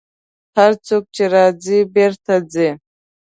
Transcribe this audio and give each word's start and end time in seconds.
هر 0.57 0.71
څوک 0.87 1.03
چې 1.15 1.23
راځي، 1.33 1.79
بېرته 1.95 2.33
ځي. 2.53 2.69